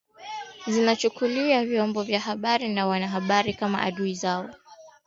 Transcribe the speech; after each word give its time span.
zinachukulia 0.67 1.65
vyombo 1.65 2.03
vya 2.03 2.19
habari 2.19 2.69
na 2.73 2.87
wanahabari 2.87 3.53
kama 3.53 3.81
adui 3.81 4.13
zao 4.15 4.49